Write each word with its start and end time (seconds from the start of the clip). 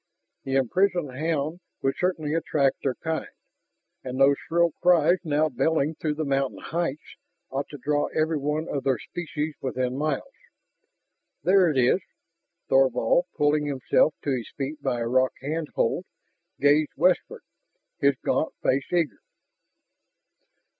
The 0.45 0.55
imprisoned 0.55 1.11
hound 1.15 1.59
would 1.83 1.93
certainly 1.99 2.33
attract 2.33 2.77
their 2.81 2.95
kind. 2.95 3.29
And 4.03 4.19
those 4.19 4.37
shrill 4.47 4.71
cries 4.81 5.19
now 5.23 5.47
belling 5.47 5.93
through 5.93 6.15
the 6.15 6.25
mountain 6.25 6.57
heights 6.57 7.17
ought 7.51 7.69
to 7.69 7.77
draw 7.77 8.07
everyone 8.07 8.67
of 8.67 8.83
their 8.83 8.97
species 8.97 9.53
within 9.61 9.95
miles. 9.95 10.33
"There 11.43 11.69
it 11.69 11.77
is!" 11.77 12.01
Thorvald, 12.67 13.27
pulling 13.35 13.67
himself 13.67 14.15
to 14.23 14.31
his 14.31 14.49
feet 14.57 14.81
by 14.81 15.01
a 15.01 15.07
rock 15.07 15.33
handhold, 15.39 16.05
gazed 16.59 16.93
westward, 16.97 17.43
his 17.99 18.15
gaunt 18.25 18.55
face 18.63 18.91
eager. 18.91 19.19